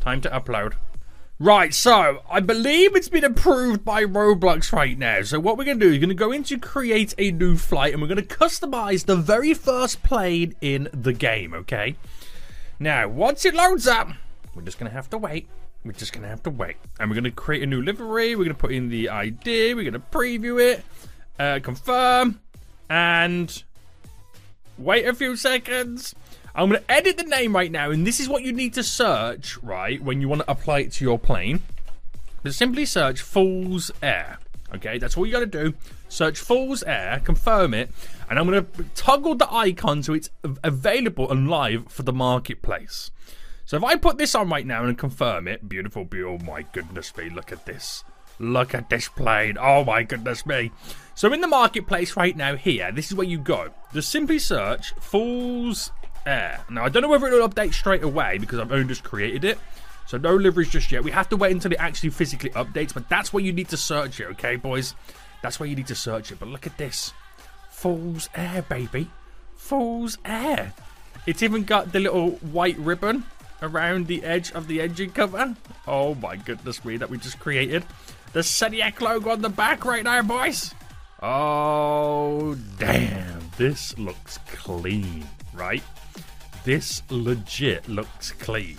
Time 0.00 0.20
to 0.22 0.30
upload. 0.30 0.74
Right, 1.38 1.74
so 1.74 2.22
I 2.30 2.40
believe 2.40 2.96
it's 2.96 3.10
been 3.10 3.22
approved 3.22 3.84
by 3.84 4.04
Roblox 4.04 4.72
right 4.72 4.98
now. 4.98 5.20
So 5.20 5.38
what 5.38 5.58
we're 5.58 5.64
going 5.64 5.78
to 5.78 5.84
do 5.84 5.90
is 5.90 5.96
we're 5.96 6.06
going 6.06 6.08
to 6.08 6.14
go 6.14 6.32
into 6.32 6.58
create 6.58 7.12
a 7.18 7.30
new 7.30 7.58
flight 7.58 7.92
and 7.92 8.00
we're 8.00 8.08
going 8.08 8.26
to 8.26 8.36
customize 8.36 9.04
the 9.04 9.16
very 9.16 9.52
first 9.52 10.02
plane 10.02 10.54
in 10.62 10.88
the 10.94 11.12
game, 11.12 11.52
okay? 11.52 11.96
Now, 12.78 13.06
once 13.08 13.44
it 13.44 13.54
loads 13.54 13.86
up, 13.86 14.08
we're 14.54 14.62
just 14.62 14.78
going 14.78 14.90
to 14.90 14.94
have 14.96 15.10
to 15.10 15.18
wait. 15.18 15.46
We're 15.84 15.92
just 15.92 16.14
going 16.14 16.22
to 16.22 16.28
have 16.28 16.42
to 16.44 16.50
wait. 16.50 16.76
And 16.98 17.10
we're 17.10 17.16
going 17.16 17.24
to 17.24 17.30
create 17.30 17.62
a 17.62 17.66
new 17.66 17.82
livery. 17.82 18.34
We're 18.34 18.44
going 18.44 18.56
to 18.56 18.60
put 18.60 18.72
in 18.72 18.88
the 18.88 19.10
ID. 19.10 19.74
We're 19.74 19.90
going 19.90 19.92
to 19.92 20.00
preview 20.00 20.58
it, 20.58 20.82
uh, 21.38 21.60
confirm, 21.62 22.40
and 22.88 23.62
wait 24.78 25.06
a 25.06 25.14
few 25.14 25.36
seconds. 25.36 26.14
I'm 26.54 26.70
going 26.70 26.80
to 26.80 26.90
edit 26.90 27.18
the 27.18 27.24
name 27.24 27.54
right 27.54 27.70
now, 27.70 27.90
and 27.90 28.06
this 28.06 28.18
is 28.18 28.28
what 28.28 28.42
you 28.42 28.52
need 28.52 28.72
to 28.74 28.82
search, 28.82 29.58
right, 29.58 30.02
when 30.02 30.20
you 30.20 30.28
want 30.28 30.42
to 30.42 30.50
apply 30.50 30.80
it 30.80 30.92
to 30.92 31.04
your 31.04 31.18
plane. 31.18 31.62
Just 32.44 32.58
simply 32.58 32.86
search 32.86 33.20
Fool's 33.20 33.90
Air. 34.02 34.38
Okay, 34.74 34.98
that's 34.98 35.16
all 35.16 35.26
you 35.26 35.32
got 35.32 35.40
to 35.40 35.46
do. 35.46 35.74
Search 36.08 36.38
Fool's 36.38 36.82
Air, 36.82 37.20
confirm 37.24 37.74
it, 37.74 37.90
and 38.30 38.38
I'm 38.38 38.48
going 38.48 38.64
to 38.64 38.84
toggle 38.94 39.34
the 39.34 39.52
icon 39.52 40.02
so 40.02 40.14
it's 40.14 40.30
available 40.62 41.30
and 41.30 41.48
live 41.48 41.88
for 41.88 42.04
the 42.04 42.12
marketplace. 42.12 43.10
So 43.66 43.76
if 43.76 43.84
I 43.84 43.96
put 43.96 44.16
this 44.16 44.34
on 44.34 44.48
right 44.48 44.66
now 44.66 44.84
and 44.84 44.96
confirm 44.96 45.48
it, 45.48 45.68
beautiful, 45.68 46.04
beautiful, 46.04 46.38
oh 46.40 46.52
my 46.52 46.62
goodness 46.72 47.14
me, 47.16 47.28
look 47.28 47.52
at 47.52 47.66
this. 47.66 48.04
Look 48.38 48.74
at 48.74 48.90
this 48.90 49.08
plane. 49.08 49.56
Oh 49.60 49.84
my 49.84 50.02
goodness 50.02 50.44
me. 50.46 50.70
So 51.14 51.32
in 51.32 51.40
the 51.40 51.48
marketplace 51.48 52.16
right 52.16 52.36
now 52.36 52.56
here, 52.56 52.92
this 52.92 53.06
is 53.06 53.14
where 53.14 53.26
you 53.26 53.38
go. 53.38 53.70
Just 53.94 54.10
simply 54.10 54.38
search 54.38 54.92
Fool's 55.00 55.90
Air. 56.26 56.64
Now, 56.68 56.84
I 56.84 56.88
don't 56.88 57.02
know 57.02 57.08
whether 57.08 57.26
it'll 57.28 57.48
update 57.48 57.72
straight 57.72 58.02
away 58.02 58.36
because 58.38 58.58
I've 58.58 58.72
only 58.72 58.88
just 58.88 59.04
created 59.04 59.44
it. 59.44 59.58
So 60.06 60.18
no 60.18 60.34
liveries 60.34 60.68
just 60.68 60.92
yet. 60.92 61.02
We 61.02 61.10
have 61.12 61.28
to 61.30 61.36
wait 61.36 61.52
until 61.52 61.72
it 61.72 61.78
actually 61.78 62.10
physically 62.10 62.50
updates, 62.50 62.92
but 62.92 63.08
that's 63.08 63.32
where 63.32 63.42
you 63.42 63.52
need 63.52 63.68
to 63.70 63.76
search 63.76 64.20
it, 64.20 64.26
okay, 64.32 64.56
boys? 64.56 64.94
That's 65.42 65.58
where 65.58 65.68
you 65.68 65.74
need 65.74 65.86
to 65.86 65.94
search 65.94 66.30
it. 66.30 66.38
But 66.38 66.48
look 66.48 66.66
at 66.66 66.76
this. 66.76 67.12
Fool's 67.70 68.28
Air, 68.34 68.62
baby. 68.68 69.10
Fool's 69.54 70.18
Air. 70.24 70.74
It's 71.26 71.42
even 71.42 71.64
got 71.64 71.92
the 71.92 72.00
little 72.00 72.32
white 72.32 72.78
ribbon 72.78 73.24
around 73.62 74.06
the 74.06 74.22
edge 74.22 74.52
of 74.52 74.68
the 74.68 74.80
engine 74.80 75.10
cover. 75.10 75.56
Oh 75.86 76.14
my 76.14 76.36
goodness 76.36 76.84
me, 76.84 76.96
that 76.98 77.10
we 77.10 77.18
just 77.18 77.40
created. 77.40 77.84
The 78.32 78.40
Seniac 78.40 79.00
logo 79.00 79.30
on 79.30 79.42
the 79.42 79.48
back 79.48 79.84
right 79.84 80.04
now, 80.04 80.22
boys. 80.22 80.74
Oh, 81.22 82.56
damn. 82.78 83.50
This 83.56 83.96
looks 83.98 84.38
clean, 84.48 85.26
right? 85.54 85.82
This 86.64 87.02
legit 87.08 87.88
looks 87.88 88.32
clean. 88.32 88.76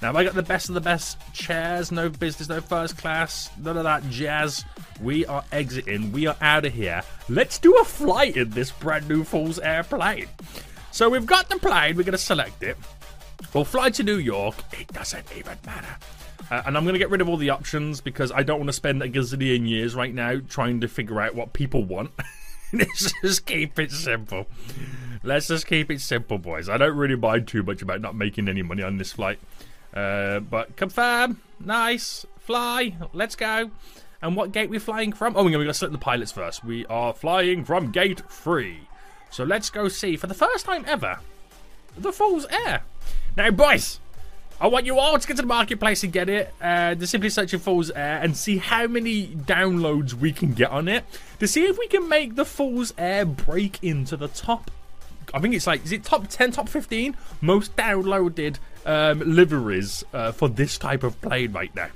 Now, 0.00 0.14
I 0.14 0.22
got 0.24 0.34
the 0.34 0.42
best 0.42 0.68
of 0.68 0.74
the 0.76 0.80
best 0.80 1.18
chairs, 1.32 1.90
no 1.90 2.08
business, 2.08 2.48
no 2.48 2.60
first 2.60 2.96
class, 2.96 3.50
none 3.58 3.76
of 3.76 3.84
that 3.84 4.08
jazz. 4.08 4.64
We 5.02 5.26
are 5.26 5.44
exiting. 5.50 6.12
We 6.12 6.26
are 6.26 6.36
out 6.40 6.64
of 6.64 6.72
here. 6.72 7.02
Let's 7.28 7.58
do 7.58 7.74
a 7.76 7.84
flight 7.84 8.36
in 8.36 8.50
this 8.50 8.70
brand 8.70 9.08
new 9.08 9.24
Fool's 9.24 9.58
airplane. 9.58 10.28
So 10.92 11.10
we've 11.10 11.26
got 11.26 11.48
the 11.48 11.58
plane. 11.58 11.96
We're 11.96 12.04
going 12.04 12.12
to 12.12 12.18
select 12.18 12.62
it. 12.62 12.76
We'll 13.52 13.64
fly 13.64 13.90
to 13.90 14.02
New 14.02 14.18
York. 14.18 14.54
It 14.78 14.86
doesn't 14.88 15.26
even 15.36 15.58
matter. 15.66 15.96
Uh, 16.50 16.62
and 16.66 16.76
I'm 16.76 16.84
going 16.84 16.94
to 16.94 16.98
get 16.98 17.10
rid 17.10 17.20
of 17.20 17.28
all 17.28 17.36
the 17.36 17.50
options 17.50 18.00
because 18.00 18.32
I 18.32 18.42
don't 18.42 18.58
want 18.58 18.68
to 18.68 18.74
spend 18.74 19.02
a 19.02 19.08
gazillion 19.08 19.68
years 19.68 19.94
right 19.94 20.14
now 20.14 20.40
trying 20.48 20.80
to 20.80 20.88
figure 20.88 21.20
out 21.20 21.34
what 21.34 21.52
people 21.52 21.84
want. 21.84 22.10
Let's 22.72 23.12
just 23.22 23.46
keep 23.46 23.78
it 23.78 23.90
simple. 23.90 24.46
Let's 25.22 25.48
just 25.48 25.66
keep 25.66 25.90
it 25.90 26.00
simple, 26.00 26.38
boys. 26.38 26.68
I 26.68 26.76
don't 26.76 26.96
really 26.96 27.16
mind 27.16 27.48
too 27.48 27.62
much 27.62 27.82
about 27.82 28.00
not 28.00 28.14
making 28.14 28.48
any 28.48 28.62
money 28.62 28.82
on 28.82 28.96
this 28.96 29.12
flight. 29.12 29.38
Uh, 29.92 30.40
but 30.40 30.76
confirm. 30.76 31.40
Nice. 31.58 32.24
Fly. 32.38 32.96
Let's 33.12 33.34
go. 33.34 33.70
And 34.22 34.36
what 34.36 34.52
gate 34.52 34.70
we're 34.70 34.80
flying 34.80 35.12
from? 35.12 35.36
Oh, 35.36 35.44
we're 35.44 35.50
going 35.50 35.66
to 35.66 35.74
select 35.74 35.92
the 35.92 35.98
pilots 35.98 36.32
first. 36.32 36.64
We 36.64 36.86
are 36.86 37.12
flying 37.12 37.64
from 37.64 37.90
gate 37.90 38.22
3. 38.28 38.80
So 39.30 39.44
let's 39.44 39.70
go 39.70 39.88
see, 39.88 40.16
for 40.16 40.26
the 40.26 40.34
first 40.34 40.66
time 40.66 40.84
ever, 40.86 41.20
the 41.96 42.12
Fool's 42.12 42.46
Air. 42.46 42.82
Now, 43.36 43.50
boys, 43.50 44.00
I 44.60 44.66
want 44.66 44.84
you 44.84 44.98
all 44.98 45.18
to 45.18 45.26
get 45.26 45.36
to 45.36 45.42
the 45.42 45.48
marketplace 45.48 46.02
and 46.04 46.12
get 46.12 46.28
it. 46.28 46.52
Uh, 46.60 46.94
to 46.94 47.06
simply 47.06 47.30
search 47.30 47.52
for 47.52 47.58
Fool's 47.58 47.90
Air 47.90 48.20
and 48.22 48.36
see 48.36 48.58
how 48.58 48.86
many 48.86 49.28
downloads 49.28 50.12
we 50.12 50.32
can 50.32 50.52
get 50.52 50.70
on 50.70 50.86
it. 50.86 51.04
To 51.38 51.48
see 51.48 51.64
if 51.64 51.78
we 51.78 51.88
can 51.88 52.10
make 52.10 52.36
the 52.36 52.44
Fool's 52.44 52.92
Air 52.98 53.24
break 53.24 53.82
into 53.82 54.18
the 54.18 54.28
top. 54.28 54.70
I 55.32 55.38
think 55.38 55.54
it's 55.54 55.66
like, 55.66 55.84
is 55.84 55.92
it 55.92 56.04
top 56.04 56.28
10, 56.28 56.52
top 56.52 56.68
15 56.68 57.16
most 57.40 57.74
downloaded 57.74 58.58
um, 58.84 59.20
liveries 59.20 60.04
uh, 60.12 60.32
for 60.32 60.48
this 60.48 60.76
type 60.76 61.04
of 61.04 61.18
plane 61.22 61.52
right 61.52 61.74
now? 61.74 61.88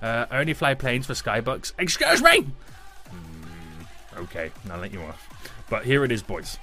Uh, 0.00 0.26
only 0.30 0.54
fly 0.54 0.74
planes 0.74 1.06
for 1.06 1.14
Skybucks. 1.14 1.72
Excuse 1.78 2.22
me! 2.22 2.46
Mm, 3.08 4.18
okay, 4.18 4.52
I'll 4.70 4.78
let 4.78 4.92
you 4.92 5.00
off. 5.00 5.28
But 5.68 5.84
here 5.84 6.04
it 6.04 6.12
is, 6.12 6.22
boys. 6.22 6.58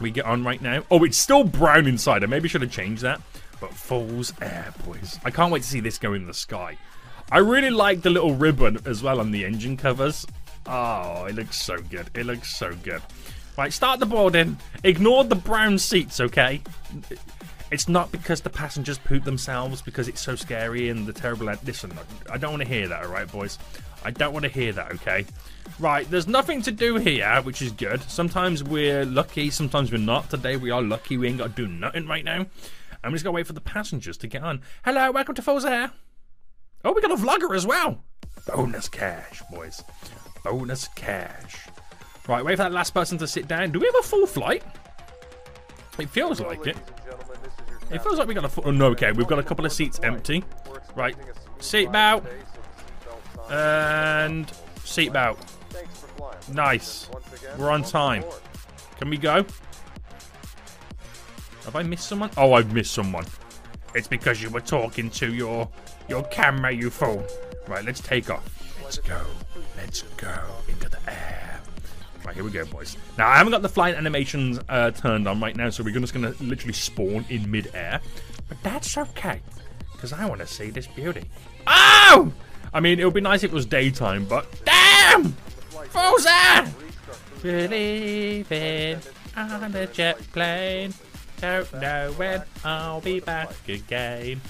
We 0.00 0.10
get 0.10 0.24
on 0.24 0.42
right 0.42 0.60
now. 0.60 0.82
Oh, 0.90 1.04
it's 1.04 1.18
still 1.18 1.44
brown 1.44 1.86
inside. 1.86 2.24
I 2.24 2.26
maybe 2.26 2.48
should 2.48 2.62
have 2.62 2.72
changed 2.72 3.02
that. 3.02 3.20
But 3.64 3.72
Fool's 3.72 4.34
Air, 4.42 4.74
boys. 4.84 5.18
I 5.24 5.30
can't 5.30 5.50
wait 5.50 5.62
to 5.62 5.68
see 5.68 5.80
this 5.80 5.96
go 5.96 6.12
in 6.12 6.26
the 6.26 6.34
sky. 6.34 6.76
I 7.32 7.38
really 7.38 7.70
like 7.70 8.02
the 8.02 8.10
little 8.10 8.34
ribbon 8.34 8.78
as 8.84 9.02
well 9.02 9.20
on 9.20 9.30
the 9.30 9.42
engine 9.42 9.78
covers. 9.78 10.26
Oh, 10.66 11.24
it 11.24 11.34
looks 11.34 11.62
so 11.62 11.78
good. 11.78 12.10
It 12.12 12.26
looks 12.26 12.54
so 12.54 12.74
good. 12.82 13.00
Right, 13.56 13.72
start 13.72 14.00
the 14.00 14.06
boarding. 14.06 14.58
Ignore 14.82 15.24
the 15.24 15.34
brown 15.34 15.78
seats, 15.78 16.20
okay? 16.20 16.60
It's 17.70 17.88
not 17.88 18.12
because 18.12 18.42
the 18.42 18.50
passengers 18.50 18.98
poop 18.98 19.24
themselves 19.24 19.80
because 19.80 20.08
it's 20.08 20.20
so 20.20 20.36
scary 20.36 20.90
and 20.90 21.06
the 21.06 21.14
terrible. 21.14 21.46
Listen, 21.64 21.90
I 22.30 22.36
don't 22.36 22.50
want 22.50 22.64
to 22.64 22.68
hear 22.68 22.86
that, 22.88 23.06
alright, 23.06 23.32
boys? 23.32 23.58
I 24.04 24.10
don't 24.10 24.34
want 24.34 24.42
to 24.42 24.50
hear 24.50 24.74
that, 24.74 24.92
okay? 24.92 25.24
Right, 25.78 26.08
there's 26.10 26.28
nothing 26.28 26.60
to 26.62 26.70
do 26.70 26.96
here, 26.96 27.40
which 27.40 27.62
is 27.62 27.72
good. 27.72 28.02
Sometimes 28.02 28.62
we're 28.62 29.06
lucky, 29.06 29.48
sometimes 29.48 29.90
we're 29.90 29.96
not. 29.96 30.28
Today 30.28 30.58
we 30.58 30.70
are 30.70 30.82
lucky, 30.82 31.16
we 31.16 31.28
ain't 31.28 31.38
got 31.38 31.56
to 31.56 31.66
do 31.66 31.66
nothing 31.66 32.06
right 32.06 32.26
now. 32.26 32.44
I'm 33.04 33.12
just 33.12 33.22
gonna 33.22 33.34
wait 33.34 33.46
for 33.46 33.52
the 33.52 33.60
passengers 33.60 34.16
to 34.18 34.26
get 34.26 34.42
on. 34.42 34.62
Hello, 34.84 35.10
welcome 35.12 35.34
to 35.34 35.42
Fool's 35.42 35.66
Air. 35.66 35.92
Oh, 36.84 36.92
we 36.92 37.02
got 37.02 37.10
a 37.10 37.16
vlogger 37.16 37.54
as 37.54 37.66
well. 37.66 38.02
Bonus 38.46 38.88
cash, 38.88 39.42
boys. 39.50 39.84
Bonus 40.42 40.88
cash. 40.88 41.66
Right, 42.26 42.42
wait 42.42 42.56
for 42.56 42.62
that 42.62 42.72
last 42.72 42.94
person 42.94 43.18
to 43.18 43.26
sit 43.26 43.46
down. 43.46 43.72
Do 43.72 43.78
we 43.78 43.86
have 43.86 43.96
a 43.96 44.02
full 44.02 44.26
flight? 44.26 44.64
It 45.98 46.08
feels 46.08 46.40
like 46.40 46.66
it. 46.66 46.78
It 47.90 48.02
feels 48.02 48.18
like 48.18 48.26
we 48.26 48.32
got 48.32 48.46
a 48.46 48.48
full. 48.48 48.64
Oh, 48.66 48.70
no, 48.70 48.86
okay. 48.86 49.12
We've 49.12 49.26
got 49.26 49.38
a 49.38 49.42
couple 49.42 49.66
of 49.66 49.72
seats 49.72 50.00
empty. 50.02 50.42
Right. 50.94 51.14
Seatbelt. 51.58 52.24
And 53.50 54.46
seatbelt. 54.78 55.38
Nice. 56.54 57.10
We're 57.58 57.70
on 57.70 57.82
time. 57.82 58.24
Can 58.98 59.10
we 59.10 59.18
go? 59.18 59.44
Have 61.64 61.76
I 61.76 61.82
missed 61.82 62.08
someone? 62.08 62.30
Oh, 62.36 62.52
I've 62.52 62.72
missed 62.72 62.92
someone. 62.92 63.26
It's 63.94 64.08
because 64.08 64.42
you 64.42 64.50
were 64.50 64.60
talking 64.60 65.10
to 65.10 65.32
your 65.32 65.68
your 66.08 66.22
camera, 66.24 66.72
you 66.72 66.90
fool. 66.90 67.24
Right, 67.66 67.84
let's 67.84 68.00
take 68.00 68.30
off. 68.30 68.44
Let's 68.82 68.98
go. 68.98 69.22
Let's 69.76 70.02
go 70.16 70.34
into 70.68 70.88
the 70.88 70.98
air. 71.08 71.60
Right, 72.24 72.34
here 72.34 72.44
we 72.44 72.50
go, 72.50 72.64
boys. 72.64 72.96
Now, 73.18 73.28
I 73.28 73.36
haven't 73.36 73.52
got 73.52 73.62
the 73.62 73.68
flight 73.68 73.94
animations 73.94 74.58
uh, 74.68 74.90
turned 74.90 75.28
on 75.28 75.40
right 75.40 75.54
now, 75.54 75.70
so 75.70 75.82
we're 75.82 75.98
just 75.98 76.14
going 76.14 76.32
to 76.32 76.42
literally 76.42 76.72
spawn 76.72 77.24
in 77.28 77.50
mid-air. 77.50 78.00
But 78.48 78.62
that's 78.62 78.96
okay, 78.96 79.40
because 79.92 80.12
I 80.12 80.24
want 80.26 80.40
to 80.40 80.46
see 80.46 80.70
this 80.70 80.86
beauty. 80.86 81.24
Oh! 81.66 82.32
I 82.72 82.80
mean, 82.80 82.98
it 82.98 83.04
would 83.04 83.14
be 83.14 83.20
nice 83.20 83.42
if 83.42 83.52
it 83.52 83.54
was 83.54 83.66
daytime, 83.66 84.24
but 84.24 84.46
damn! 84.64 85.32
Frozen! 85.90 86.74
Believing 87.42 88.98
on 89.36 89.74
a 89.74 89.86
jet 89.86 90.18
plane. 90.32 90.94
Don't 91.40 91.72
know 91.74 92.12
when 92.16 92.42
I'll 92.64 93.00
be 93.00 93.20
back 93.20 93.50
again. 93.68 94.40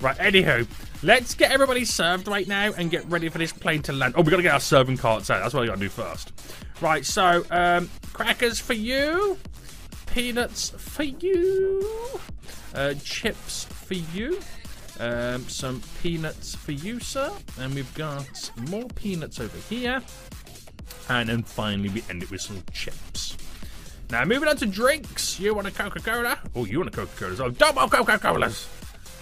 Right, 0.00 0.16
anywho, 0.18 0.66
let's 1.02 1.34
get 1.34 1.52
everybody 1.52 1.84
served 1.84 2.26
right 2.26 2.46
now 2.48 2.72
and 2.76 2.90
get 2.90 3.04
ready 3.08 3.28
for 3.28 3.38
this 3.38 3.52
plane 3.52 3.82
to 3.82 3.92
land. 3.92 4.14
Oh, 4.16 4.22
we 4.22 4.30
got 4.30 4.38
to 4.38 4.42
get 4.42 4.52
our 4.52 4.60
serving 4.60 4.96
carts 4.96 5.30
out. 5.30 5.40
That's 5.40 5.54
what 5.54 5.60
we 5.60 5.68
got 5.68 5.76
to 5.76 5.80
do 5.80 5.88
first. 5.88 6.32
Right, 6.80 7.06
so, 7.06 7.44
um, 7.50 7.88
crackers 8.12 8.58
for 8.58 8.74
you. 8.74 9.38
Peanuts 10.06 10.70
for 10.70 11.04
you. 11.04 12.20
Uh, 12.74 12.94
chips 13.04 13.64
for 13.64 13.94
you. 13.94 14.40
Um, 14.98 15.48
some 15.48 15.80
peanuts 16.02 16.54
for 16.54 16.72
you, 16.72 16.98
sir. 16.98 17.30
And 17.58 17.74
we've 17.74 17.94
got 17.94 18.50
more 18.70 18.88
peanuts 18.96 19.40
over 19.40 19.56
here. 19.68 20.02
And 21.08 21.28
then 21.28 21.42
finally, 21.44 21.88
we 21.88 22.02
end 22.10 22.22
it 22.22 22.30
with 22.30 22.40
some 22.40 22.62
chips. 22.72 23.36
Now, 24.12 24.26
moving 24.26 24.46
on 24.46 24.58
to 24.58 24.66
drinks. 24.66 25.40
You 25.40 25.54
want 25.54 25.66
a 25.66 25.70
Coca 25.70 25.98
Cola? 25.98 26.38
Oh, 26.54 26.66
you 26.66 26.80
want 26.80 26.92
a 26.92 26.94
Coca 26.94 27.16
Cola? 27.16 27.46
Oh, 27.46 27.50
double 27.50 27.88
Coca 27.88 28.18
Colas. 28.18 28.68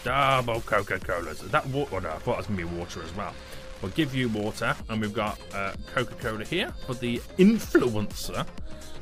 Double 0.03 0.61
Coca 0.63 0.99
Colas. 0.99 1.41
Is 1.45 1.51
that 1.53 1.65
water? 1.69 1.95
Oh, 1.95 1.99
no, 2.01 2.11
I 2.11 2.19
thought 2.19 2.33
it 2.33 2.37
was 2.39 2.47
going 2.49 2.59
to 2.59 2.67
be 2.67 2.77
water 2.77 3.01
as 3.05 3.15
well. 3.15 3.33
We'll 3.81 3.93
give 3.93 4.17
you 4.17 4.29
water. 4.31 4.75
And 4.89 5.01
we've 5.01 5.13
got 5.13 5.39
uh, 5.55 5.75
Coca 5.95 6.17
Cola 6.17 6.45
here 6.45 6.73
for 6.87 6.95
the 6.95 7.19
influencer. 7.39 8.45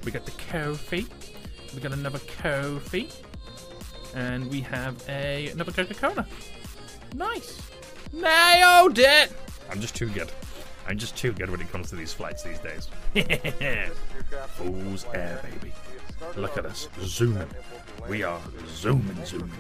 We 0.05 0.13
got 0.13 0.27
the 0.27 0.33
coffee. 0.53 1.07
We 1.75 1.81
got 1.81 1.93
another 1.93 2.21
coffee. 2.43 3.09
And 4.15 4.51
we 4.51 4.61
have 4.61 5.03
a 5.09 5.49
another 5.49 5.73
Coca 5.73 5.95
Cola. 5.95 6.27
Nice. 7.15 7.63
Nailed 8.13 8.99
it! 8.99 9.33
I'm 9.71 9.81
just 9.81 9.97
too 9.97 10.11
good. 10.11 10.31
I'm 10.89 10.97
just 10.97 11.17
too 11.17 11.33
good 11.33 11.51
when 11.51 11.61
it 11.61 11.71
comes 11.71 11.91
to 11.91 11.97
these 11.97 12.15
flights 12.15 12.43
these 12.43 12.59
days. 12.61 12.89
Fool's 14.57 15.05
air, 15.13 15.39
baby. 15.43 15.75
Look 16.35 16.57
at 16.57 16.65
us, 16.65 16.89
zooming. 17.03 17.47
We 18.09 18.23
are 18.23 18.41
zooming, 18.67 19.23
zooming. 19.27 19.53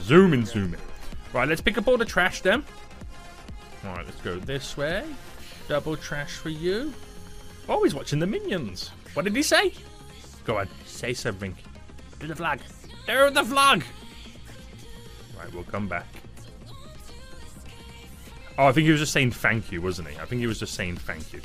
Zooming, 0.00 0.46
zooming. 0.46 0.80
Right, 1.34 1.46
let's 1.46 1.60
pick 1.60 1.76
up 1.76 1.86
all 1.88 1.98
the 1.98 2.06
trash 2.06 2.40
then. 2.40 2.64
Alright, 3.84 4.06
let's 4.06 4.20
go 4.22 4.38
this 4.38 4.78
way. 4.78 5.04
Double 5.68 5.94
trash 5.94 6.32
for 6.36 6.48
you. 6.48 6.94
Oh, 7.68 7.84
he's 7.84 7.94
watching 7.94 8.18
the 8.18 8.26
minions. 8.26 8.92
What 9.12 9.26
did 9.26 9.36
he 9.36 9.42
say? 9.42 9.74
Go 10.46 10.56
on, 10.56 10.68
say 10.86 11.12
something. 11.12 11.54
Do 12.18 12.26
the 12.26 12.36
flag. 12.36 12.60
Do 13.06 13.28
the 13.28 13.44
flag! 13.44 13.84
Right, 15.38 15.52
we'll 15.52 15.64
come 15.64 15.86
back. 15.86 16.06
Oh, 18.56 18.66
I 18.66 18.72
think 18.72 18.84
he 18.84 18.92
was 18.92 19.00
just 19.00 19.12
saying 19.12 19.32
thank 19.32 19.72
you, 19.72 19.82
wasn't 19.82 20.08
he? 20.08 20.18
I 20.18 20.24
think 20.26 20.40
he 20.40 20.46
was 20.46 20.60
just 20.60 20.74
saying 20.74 20.96
thank 20.96 21.32
you. 21.32 21.40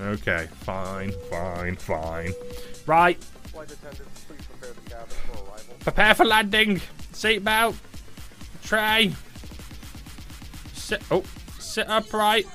Okay, 0.00 0.48
fine, 0.60 1.12
fine, 1.28 1.76
fine. 1.76 2.32
Right. 2.86 3.18
Prepare 5.80 6.14
for 6.14 6.24
landing. 6.24 6.80
Seatbelt. 7.12 7.74
Tray. 8.62 9.12
Sit. 10.72 11.02
Oh, 11.10 11.24
sit 11.58 11.88
upright. 11.88 12.46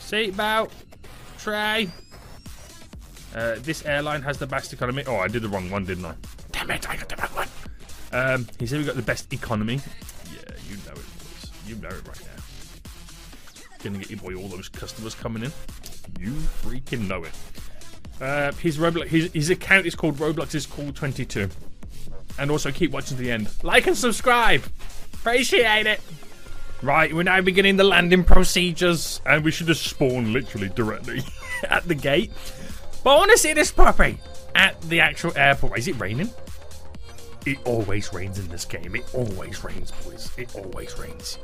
Seatbelt. 0.00 0.70
Tray. 1.38 1.90
Uh, 3.34 3.56
this 3.58 3.84
airline 3.84 4.22
has 4.22 4.38
the 4.38 4.46
best 4.46 4.72
economy. 4.72 5.04
Oh, 5.06 5.16
I 5.16 5.28
did 5.28 5.42
the 5.42 5.48
wrong 5.48 5.70
one, 5.70 5.84
didn't 5.84 6.06
I? 6.06 6.14
Damn 6.50 6.70
it, 6.70 6.88
I 6.88 6.96
got 6.96 7.08
the 7.08 7.16
wrong 7.16 7.30
one. 7.34 7.48
Um, 8.10 8.46
he 8.58 8.66
said 8.66 8.78
we 8.78 8.84
got 8.84 8.96
the 8.96 9.02
best 9.02 9.32
economy. 9.32 9.80
You 11.68 11.76
know 11.76 11.88
it 11.88 12.08
right 12.08 12.20
now. 12.22 12.90
Gonna 13.82 13.98
get 13.98 14.08
your 14.10 14.18
boy 14.20 14.34
all 14.34 14.48
those 14.48 14.70
customers 14.70 15.14
coming 15.14 15.44
in. 15.44 15.52
You 16.18 16.32
freaking 16.32 17.06
know 17.06 17.24
it. 17.24 17.32
Uh, 18.20 18.52
his 18.52 18.78
Roblox, 18.78 19.08
his, 19.08 19.30
his 19.32 19.50
account 19.50 19.84
is 19.84 19.94
called 19.94 20.16
Roblox 20.16 20.54
is 20.54 20.64
called 20.64 20.96
22. 20.96 21.50
and 22.38 22.50
also 22.50 22.72
keep 22.72 22.90
watching 22.90 23.18
to 23.18 23.22
the 23.22 23.30
end. 23.30 23.50
Like 23.62 23.86
and 23.86 23.96
subscribe. 23.96 24.62
Appreciate 25.12 25.86
it. 25.86 26.00
Right, 26.80 27.12
we're 27.12 27.24
now 27.24 27.40
beginning 27.42 27.76
the 27.76 27.84
landing 27.84 28.24
procedures, 28.24 29.20
and 29.26 29.44
we 29.44 29.50
should 29.50 29.66
just 29.66 29.84
spawn 29.84 30.32
literally 30.32 30.68
directly 30.70 31.22
at 31.68 31.86
the 31.86 31.94
gate. 31.94 32.32
But 33.04 33.14
I 33.14 33.18
want 33.18 33.30
to 33.32 33.38
see 33.38 33.52
this 33.52 33.70
puppy 33.72 34.18
at 34.54 34.80
the 34.82 35.00
actual 35.00 35.36
airport. 35.36 35.78
Is 35.78 35.88
it 35.88 35.98
raining? 36.00 36.30
It 37.48 37.58
always 37.64 38.12
rains 38.12 38.38
in 38.38 38.46
this 38.48 38.66
game. 38.66 38.94
It 38.94 39.08
always 39.14 39.64
rains, 39.64 39.90
boys. 40.04 40.30
It 40.36 40.54
always 40.54 40.98
rains. 40.98 41.38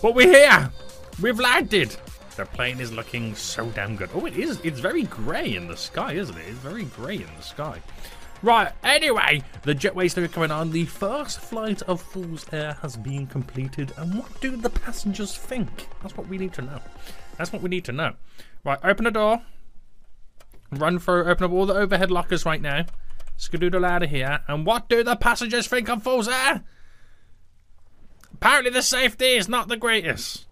But 0.00 0.14
we're 0.14 0.32
here. 0.32 0.72
We've 1.20 1.38
landed. 1.38 1.94
The 2.36 2.46
plane 2.46 2.80
is 2.80 2.90
looking 2.90 3.34
so 3.34 3.66
damn 3.66 3.94
good. 3.94 4.08
Oh, 4.14 4.24
it 4.24 4.38
is. 4.38 4.58
It's 4.64 4.80
very 4.80 5.02
grey 5.02 5.54
in 5.54 5.68
the 5.68 5.76
sky, 5.76 6.14
isn't 6.14 6.38
it? 6.38 6.48
It's 6.48 6.58
very 6.60 6.84
grey 6.84 7.16
in 7.16 7.28
the 7.36 7.42
sky. 7.42 7.82
Right, 8.42 8.72
anyway, 8.82 9.42
the 9.62 9.74
jetways 9.74 10.16
are 10.16 10.26
coming 10.26 10.50
on. 10.50 10.70
The 10.70 10.86
first 10.86 11.38
flight 11.38 11.82
of 11.82 12.00
Fool's 12.00 12.46
Air 12.50 12.78
has 12.80 12.96
been 12.96 13.26
completed. 13.26 13.92
And 13.98 14.14
what 14.14 14.40
do 14.40 14.56
the 14.56 14.70
passengers 14.70 15.36
think? 15.36 15.86
That's 16.00 16.16
what 16.16 16.28
we 16.28 16.38
need 16.38 16.54
to 16.54 16.62
know. 16.62 16.80
That's 17.36 17.52
what 17.52 17.60
we 17.60 17.68
need 17.68 17.84
to 17.84 17.92
know. 17.92 18.14
Right, 18.64 18.78
open 18.82 19.04
the 19.04 19.10
door. 19.10 19.42
Run 20.70 20.98
through, 20.98 21.26
open 21.26 21.44
up 21.44 21.52
all 21.52 21.66
the 21.66 21.74
overhead 21.74 22.10
lockers 22.10 22.46
right 22.46 22.62
now. 22.62 22.86
Skadoodle 23.42 23.84
out 23.84 24.04
of 24.04 24.10
here. 24.10 24.40
And 24.46 24.64
what 24.64 24.88
do 24.88 25.02
the 25.02 25.16
passengers 25.16 25.66
think 25.66 25.88
of 25.88 26.02
Fool's 26.02 26.28
Air? 26.28 26.62
Apparently 28.34 28.70
the 28.70 28.82
safety 28.82 29.32
is 29.32 29.48
not 29.48 29.68
the 29.68 29.76
greatest. 29.76 30.46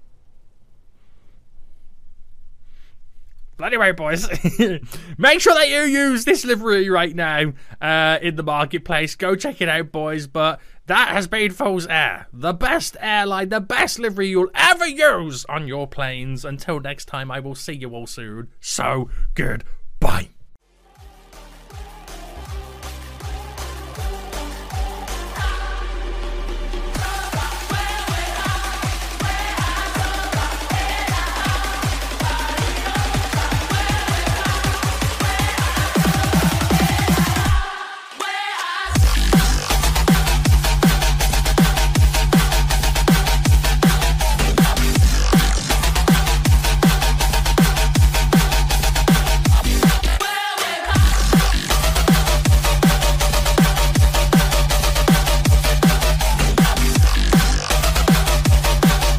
But 3.57 3.67
anyway, 3.75 3.93
boys, 3.93 4.27
make 5.19 5.41
sure 5.41 5.55
that 5.55 5.69
you 5.69 5.81
use 5.83 6.25
this 6.25 6.47
livery 6.47 6.89
right 6.89 7.15
now 7.15 7.53
uh, 7.81 8.19
in 8.23 8.37
the 8.37 8.43
marketplace. 8.43 9.15
Go 9.15 9.37
check 9.37 9.61
it 9.61 9.69
out, 9.69 9.93
boys. 9.93 10.27
But 10.27 10.61
that 10.87 11.09
has 11.09 11.27
been 11.27 11.53
Fool's 11.53 11.87
Air, 11.87 12.27
the 12.33 12.55
best 12.55 12.97
airline, 13.01 13.51
the 13.51 13.61
best 13.61 13.99
livery 13.99 14.29
you'll 14.29 14.51
ever 14.55 14.87
use 14.87 15.45
on 15.45 15.69
your 15.69 15.87
planes. 15.87 16.45
Until 16.45 16.81
next 16.81 17.05
time, 17.05 17.31
I 17.31 17.41
will 17.41 17.55
see 17.55 17.75
you 17.75 17.91
all 17.91 18.07
soon. 18.07 18.49
So, 18.61 19.11
goodbye. 19.35 20.31